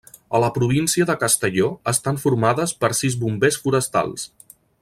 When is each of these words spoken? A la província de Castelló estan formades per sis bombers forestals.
A 0.37 0.39
la 0.43 0.47
província 0.53 1.07
de 1.09 1.15
Castelló 1.25 1.69
estan 1.93 2.19
formades 2.25 2.75
per 2.85 2.93
sis 3.03 3.21
bombers 3.25 3.63
forestals. 3.67 4.29